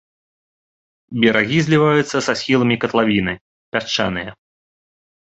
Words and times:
Берагі 1.23 1.59
зліваюцца 1.67 2.17
са 2.29 2.33
схіламі 2.39 2.75
катлавіны, 2.87 3.33
пясчаныя. 3.77 4.29